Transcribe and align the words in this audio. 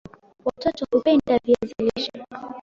Watoto 0.45 0.85
hupenda 0.91 1.37
viazi 1.45 1.75
lishe 1.79 2.11